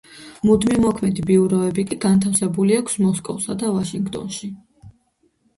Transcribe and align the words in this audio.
მუდმივმოქმედი 0.49 1.25
ბიუროები 1.27 1.85
კი 1.91 1.97
განთავსებული 2.07 2.79
აქვს 2.79 2.97
მოსკოვსა 3.05 3.59
და 3.65 3.71
ვაშინგტონში. 3.77 4.51